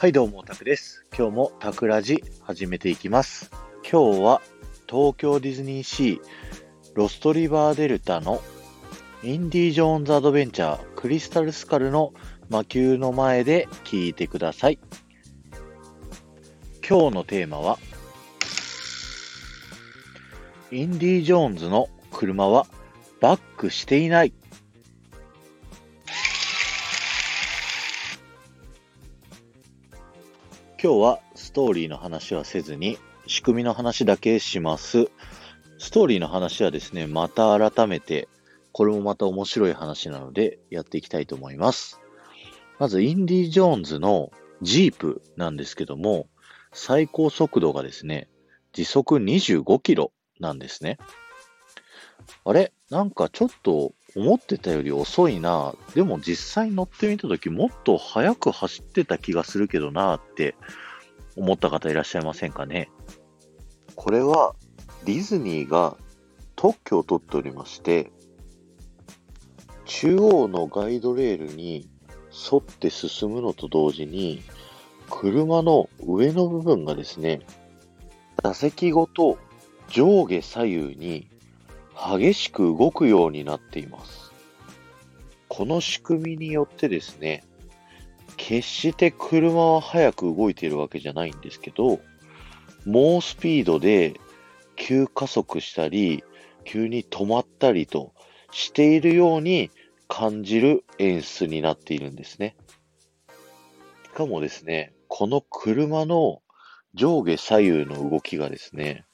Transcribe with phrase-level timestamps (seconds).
[0.00, 1.04] はい、どうも、タクです。
[1.12, 3.50] 今日もタクラジ始めていきます。
[3.82, 4.40] 今日は
[4.88, 6.20] 東京ディズニーシー
[6.94, 8.40] ロストリバーデルタの
[9.24, 12.12] インディ・ジョーンズ・アドベンチャークリスタル・スカルの
[12.48, 14.78] 魔球の前で聞いてください。
[16.88, 17.80] 今日のテーマは
[20.70, 22.68] インディ・ジョーンズの車は
[23.20, 24.32] バックしていない。
[30.80, 35.10] 今日はストーリーの話はせずに仕組みの話だけします。
[35.76, 38.28] ストーリーの話はですね、また改めて、
[38.70, 41.98] これもまた面白い話なのでやっていきたいと思います。
[42.78, 44.30] まず、インディ・ジョーンズの
[44.62, 46.28] ジープなんですけども、
[46.72, 48.28] 最高速度がですね、
[48.72, 50.98] 時速25キロなんですね。
[52.44, 52.72] あれ？
[52.88, 55.74] なんかちょっと思ってたより遅いな。
[55.94, 60.56] でも実際乗ってみたときもっと速く走ってた気がするけどなって
[61.36, 62.90] 思った方いらっしゃいませんかね？
[63.94, 64.54] これは
[65.04, 65.96] ディズニーが
[66.56, 68.10] 特許を取っておりまして、
[69.84, 71.88] 中央のガイドレールに
[72.50, 74.42] 沿って進むのと同時に、
[75.08, 77.40] 車の上の部分がですね、
[78.42, 79.38] 座席ごと
[79.88, 81.28] 上下左右に
[81.98, 84.32] 激しく動くようになっています。
[85.48, 87.44] この仕組みによってですね、
[88.36, 92.00] 決して車は速く動いているわけじゃないんですけど、
[92.86, 94.14] 猛スピードで
[94.76, 96.22] 急加速したり、
[96.64, 98.12] 急に止まったりと
[98.52, 99.70] しているように
[100.06, 102.56] 感じる演出になっているんですね。
[104.04, 106.42] しかもですね、この車の
[106.94, 109.04] 上下左右の動きがですね、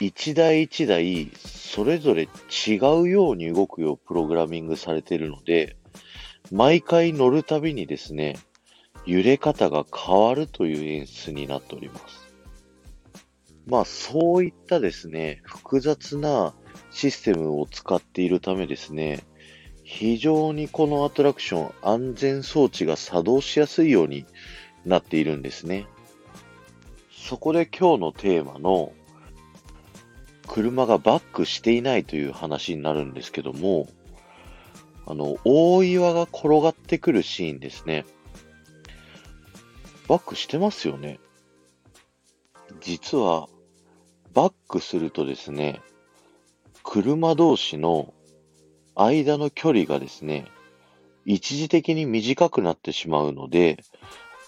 [0.00, 2.28] 一台一台それぞれ
[2.66, 5.76] 違うように動くようプログラミングされているので、
[6.52, 8.38] 毎回乗るたびにですね、
[9.06, 12.32] 揺れ方が変わるという演出になっております。
[13.66, 16.54] まあそういったですね、複雑な
[16.90, 19.24] システムを使っているためですね、
[19.82, 24.26] 非常にこのアトラクション安全装置が作動しやすいように
[24.84, 25.86] なっているんですね。
[27.10, 28.92] そこで今日のテーマの
[30.48, 33.88] 車がバックしていないという話になるんですけども、
[35.06, 38.04] あの、大岩が転がってくるシーンですね。
[40.08, 41.20] バックしてますよね。
[42.80, 43.48] 実は、
[44.34, 45.80] バックするとですね、
[46.82, 48.14] 車同士の
[48.94, 50.46] 間の距離がですね、
[51.24, 53.84] 一時的に短くなってしまうので、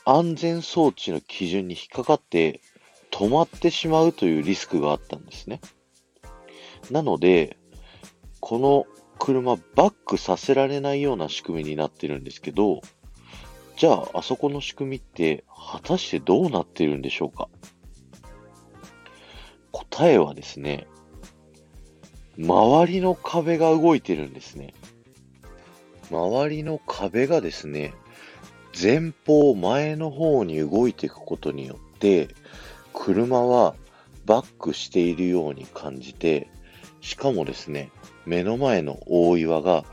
[0.05, 2.61] 安全装置の基準に引っかかって
[3.11, 5.61] 止まってしまうというリスクがあったんですね。
[6.91, 7.57] なので、
[8.41, 8.87] この
[9.19, 12.81] 車バックさせられないような仕組みになってるんですけど、
[13.77, 17.49] じゃあ、あそこの仕組みって果たしてどうなってるんでしょうか？
[19.73, 20.87] 答えはですね、
[22.39, 24.75] 周りの壁が動いてるんですね。
[26.11, 27.95] 周りの壁がですね、
[28.81, 32.29] 前方前の方に動いていくことによって、
[32.93, 33.75] 車は
[34.27, 36.49] バックしているように感じて、
[37.01, 37.91] しかもですね、
[38.27, 39.85] 目の前の大岩が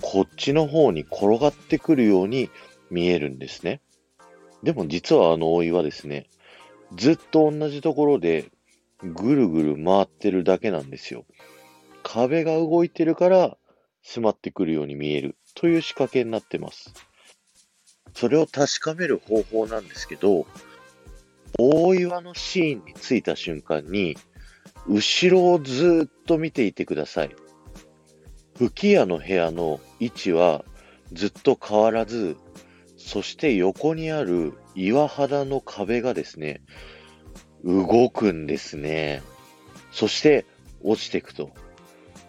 [0.00, 2.50] こっちの方に転がってくるように
[2.90, 3.80] 見えるんですね。
[4.62, 6.26] でも実はあの大岩ですね、
[6.94, 8.50] ずっと同じところで
[9.02, 11.24] ぐるぐる回ってるだけなんですよ。
[12.02, 13.56] 壁が動いてるから
[14.02, 16.94] 迫ってくるように見えるという仕掛けになってます。
[18.14, 20.46] それを確かめる方法なんですけど、
[21.58, 24.16] 大岩のシーンに着いた瞬間に、
[24.88, 27.30] 後ろをずっと見ていてください。
[28.56, 30.64] 吹き矢の部屋の位置は
[31.12, 32.36] ずっと変わらず、
[32.96, 36.62] そして横にある岩肌の壁がですね、
[37.64, 39.22] 動くんですね。
[39.90, 40.46] そして
[40.82, 41.50] 落ちていくと。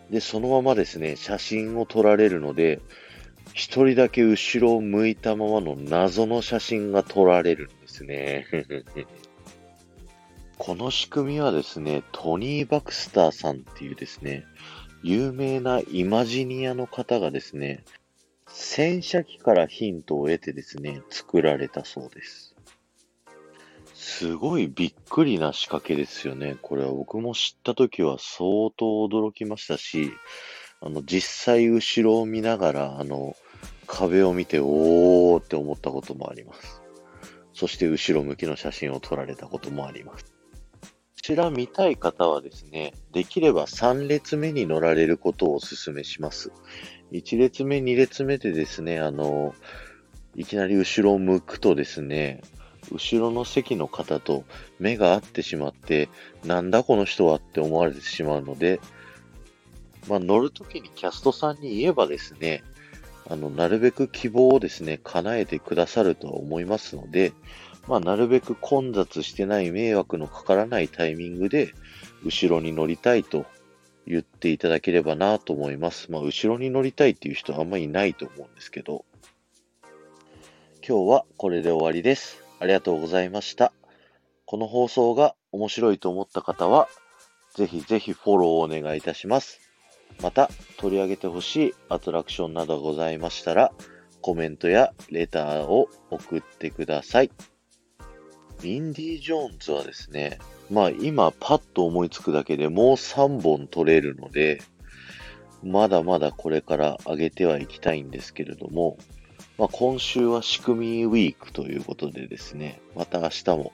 [0.09, 2.79] で、そのままですね、写真を撮られるので、
[3.53, 8.45] 一人だけ後ろを向いたままの謎の写真が撮られるんですね。
[10.57, 14.43] この仕組みはですね、トニー・バクスターさんっていうですね、
[15.03, 17.83] 有名なイマジニアの方がですね、
[18.47, 22.55] 戦車機からヒントを得てですね、作られたそうです。
[23.93, 26.57] すごいびっくりな仕掛けですよね。
[26.61, 30.11] これは僕も知った時は相当驚きましたし、
[30.81, 33.35] あの、実際後ろを見ながら、あの、
[33.85, 36.81] 壁を見て、おーって思ったこともあります。
[37.53, 40.36] そして後ろ向きの写真を撮られたこともあります。
[41.27, 46.53] ちら見たい方はですね、できれば3列目に乗られることをお勧めします。
[47.11, 49.53] 1列目、2列目でですね、あの、
[50.37, 52.39] いきなり後ろを向くとですね、
[52.93, 54.45] 後ろの席の方と
[54.79, 56.07] 目が合ってしまって、
[56.45, 58.79] なんだこの人はって思われてしまうので、
[60.07, 62.63] まあ、乗るときにキャストさんに言えばですね、
[63.29, 67.33] あの、なるべく希望をですね、叶えてくださるとは思いますので、
[67.87, 71.73] まあ、なるべく混雑してない迷惑のかからないタイミングで、
[72.25, 73.45] 後ろに乗りたいと
[74.05, 76.11] 言っていただければなと思います。
[76.11, 79.05] まあ、後ろに乗りたいっていう人はあんまりいないと思うんですけど、
[80.87, 82.43] 今日はこれで終わりです。
[82.59, 83.73] ありがとうございました。
[84.45, 86.87] この放送が面白いと思った方は、
[87.55, 89.59] ぜひぜひフォローをお願いいたします。
[90.21, 93.71] また、取り上げてほしいアトラクションなどございましたら、
[94.21, 97.31] コメントやレターを送ってください。
[98.63, 100.39] インディ・ジョーンズはですね、
[100.69, 104.61] まあ今パッと思いつくだけでもう3本取れるので、
[105.63, 108.97] まだまだこれから上げてはいきたいんですけれども、
[109.57, 113.73] まあ、今週は仕組みウィークということでですね、また明日も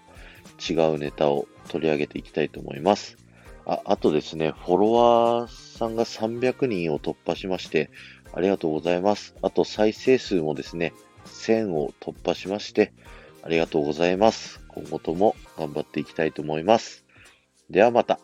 [0.69, 3.17] 違うネタを取り上げていきたいと思います。
[3.65, 7.89] あ、あとですね、フォロワーさんが300人を突破しまして、
[8.33, 9.35] ありがとうございます。
[9.41, 10.93] あと再生数もですね、
[11.25, 12.93] 1000を突破しまして、
[13.43, 14.62] ありがとうございます。
[14.75, 17.05] 今後とも頑張っていきたいと思います。
[17.69, 18.19] ではまた。